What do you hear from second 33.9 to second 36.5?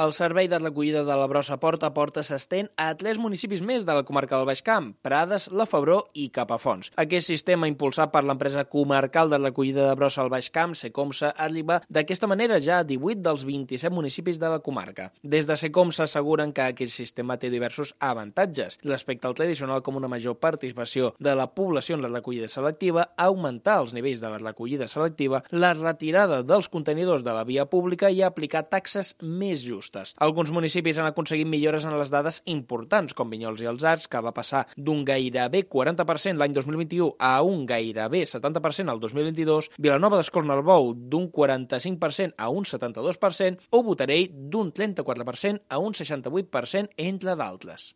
que va passar d'un gairebé 40%